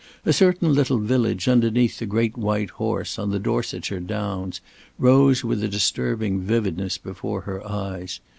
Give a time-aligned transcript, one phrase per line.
[0.25, 4.59] A certain little village underneath the great White Horse on the Dorsetshire Downs
[4.97, 8.19] rose with a disturbing vividness before her eyes.